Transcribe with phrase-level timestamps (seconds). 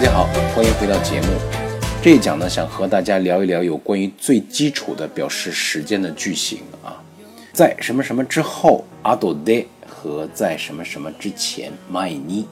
[0.00, 0.24] 大家好，
[0.54, 1.26] 欢迎回到节目。
[2.02, 6.96] 这一讲呢，想和大家聊一聊有关于最基础的表示时间的句型啊，
[7.52, 12.46] 在什么什么之后阿多德和在什么什么之前 my 尼，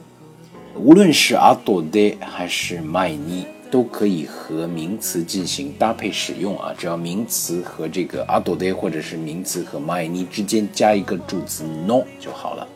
[0.75, 3.47] 无论是阿多德还是 my 尼。
[3.71, 12.67] 都可以和名词进行搭配使用啊，只要名词和这个阿多德或者是名词和 my 尼之间加一个助词 no 就好了。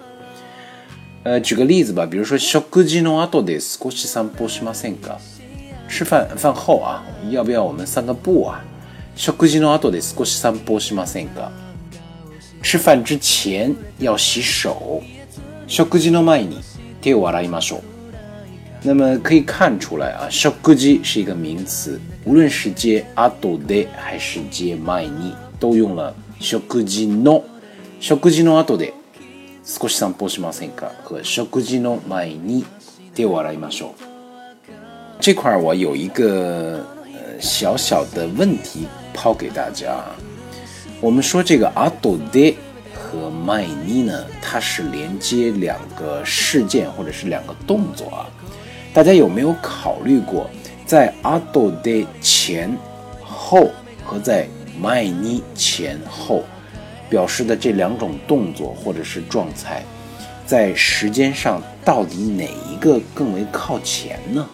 [1.25, 5.19] 呃，举个例子吧，比如说食事の後で少し散歩しませんか？
[5.89, 8.63] 吃饭饭后啊，要不要我们散个步啊？
[9.17, 11.51] 食事の後で少し散歩しませんか？
[12.63, 15.03] 吃饭之前要洗手。
[15.67, 16.61] 食事の前に
[17.01, 17.81] 手を洗いましょう。
[18.85, 27.43] 那么可以看出来啊，食事是一个名词，无论是接阿多で还是接前に，都用了食事の。
[28.01, 28.95] 食事の後で
[29.65, 30.93] 少し散歩しませんか？
[31.05, 32.65] 和食事の前に
[33.15, 33.91] 手を洗いましょう。
[35.21, 40.05] 这块我有一个呃小小的问题抛给大家。
[41.01, 42.55] 我们说这个阿多で
[42.95, 48.27] 和前に呢，它是连接两个事件或者是两个动作啊。
[48.95, 50.49] 大家有没有考虑过，
[50.87, 52.75] 在阿多的前
[53.23, 53.71] 后
[54.05, 54.49] 和在
[54.81, 56.43] 麦尼前后
[57.10, 59.84] 表示的这两种动作或者是状态，
[60.46, 64.48] 在时间上到底哪一个更为靠前呢？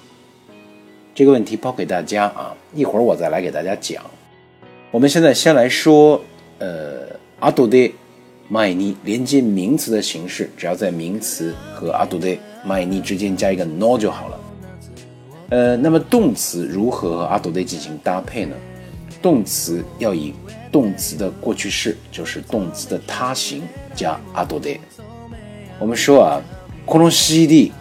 [1.13, 4.03] 这个问题抛给大家啊，一会儿我再来给大家讲。
[4.91, 6.21] 我们现在先来说，
[6.59, 7.07] 呃，
[7.39, 7.93] 阿杜的
[8.47, 12.37] 麦尼连接名词的形式，只要在名词和阿杜的。
[12.61, 14.39] 麦尼之间加一个 no 就好了。
[15.51, 18.53] 呃，那么动词如何和阿杜德进行搭配呢？
[19.22, 20.34] 动词要以
[20.70, 23.62] 动词的过去式，就是动词的他形
[23.94, 24.70] 加阿多德。
[25.78, 26.40] 我们说啊，
[26.86, 27.72] この CD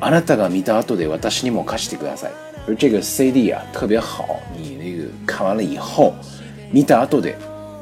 [0.00, 2.32] あなたが見た後で私にも貸してください。
[2.66, 6.14] 而这个 CD 啊特别好，你那个看完了以后，
[6.72, 7.34] 見た後で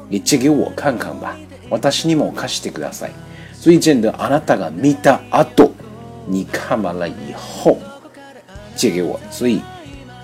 [0.09, 1.37] 也借给我看看吧。
[1.69, 3.11] 私にも貸してください。
[3.53, 5.71] 所以见得あなたが見た後。
[6.29, 7.77] 你看完了以后
[8.75, 9.61] 借给我，所以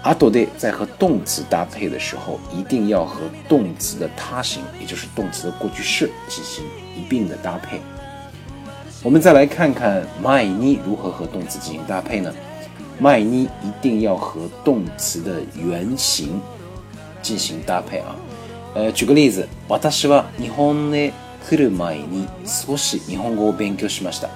[0.03, 6.65] 阿多德在和动词搭配的时候，一定要和动词的他形，也就是动词的过去式进行
[6.95, 7.79] 一并的搭配。
[9.01, 12.33] 我们再来看看麦尼如何和动词进行搭配呢？
[12.99, 16.39] 麦尼一定要和动词的原形
[17.21, 18.15] 进行搭配啊。
[18.75, 21.11] 呃，举个例子，私は日本へ
[21.49, 24.29] 来る前に少し日本語を勉強しました。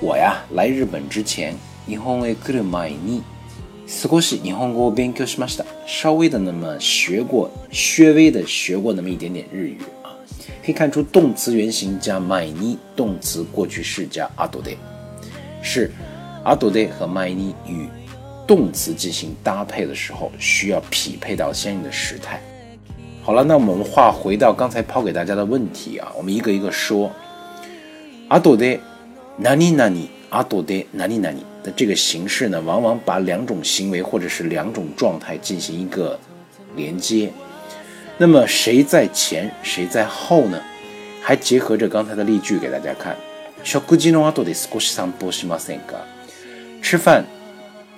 [0.00, 1.54] 我呀，来日本之前，
[1.86, 3.22] 日本へ来る前に
[3.90, 5.64] 少し日本語を勉強しました。
[5.86, 10.10] 稍微的那么学过，稍微的学过那么一点点日语啊。
[10.64, 14.76] 可以看出，动词原形加前に，动词过去式加後で，
[15.62, 15.90] 是
[16.44, 17.88] 後で和前に与
[18.46, 22.40] 动词进行搭配的时候，需要匹配到相应的时态。
[23.22, 27.12] 好了，那我们话回到刚才抛给大家的问题啊，我们一个一个说。
[28.28, 28.80] 後で
[29.38, 36.18] 哪里哪里 阿多德哪里哪里的这个形式呢，往往把两种行为或者是两种状态进行一个
[36.74, 37.30] 连接。
[38.18, 40.60] 那么谁在前，谁在后呢？
[41.22, 43.16] 还结合着刚才的例句给大家看。
[43.64, 46.04] 食事の後で少し散歩しませんか？
[46.82, 47.24] 吃饭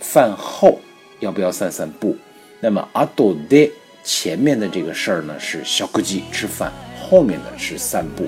[0.00, 0.80] 饭后
[1.20, 2.16] 要不要散散步？
[2.60, 3.68] 那么阿多德
[4.02, 8.24] 前面的这个事儿呢是食事吃饭，后面的是散步，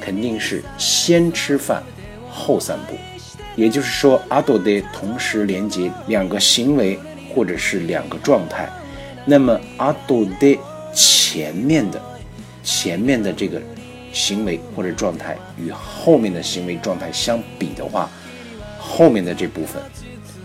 [0.00, 1.82] 肯定是先吃饭。
[2.36, 2.96] 后三步，
[3.58, 6.98] 也就是说，阿多德同时连接两个行为
[7.34, 8.68] 或者是两个状态。
[9.24, 10.56] 那么，阿多德
[10.92, 12.00] 前面的
[12.62, 13.60] 前面的这个
[14.12, 18.10] 行为或者状态与后面的行为状态相比的话，
[18.78, 19.82] 后面的这部分，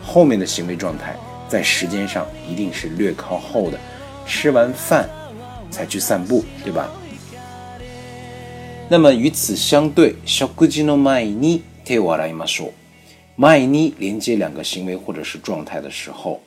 [0.02, 1.16] 后面的行为状态
[1.48, 3.80] 在时间上一定是略靠后的。
[4.26, 5.10] 吃完饭
[5.72, 6.88] 才去散步，对吧？
[8.88, 12.72] 那么与此相对，食事の前にテワライマショ
[13.36, 16.42] 麦尼连接两个行为或者是状态的时候，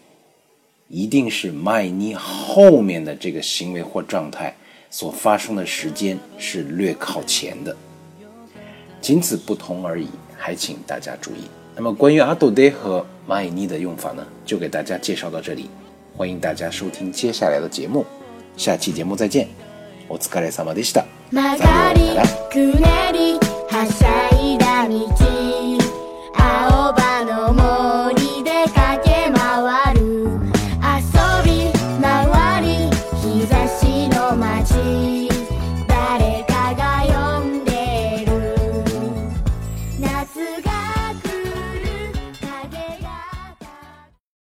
[0.88, 4.54] 一定是麦尼后面的这个行为或状态
[4.90, 7.74] 所发生的时间是略靠前的，
[9.00, 11.44] 仅此不同而已，还请大家注意。
[11.74, 15.70] 那么关于阿多德和麦尼的用法呢，就给大家介绍到这里，
[16.14, 18.04] 欢迎大家收听接下来的节目，
[18.56, 19.48] 下期节目再见。
[20.10, 21.06] お疲れ様でした。
[21.32, 21.94] さよ
[22.54, 22.78] う
[24.58, 25.35] なら。